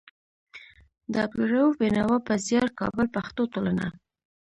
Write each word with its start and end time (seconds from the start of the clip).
د 1.11 1.13
عبدالروف 1.25 1.71
بېنوا 1.79 2.17
په 2.27 2.33
زيار. 2.45 2.67
کابل: 2.79 3.05
پښتو 3.15 3.41
ټولنه 3.53 3.85